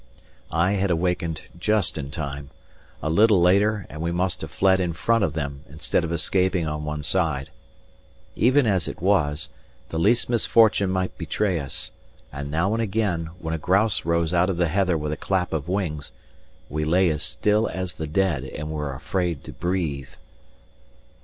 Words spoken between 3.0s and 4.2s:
a little later, and we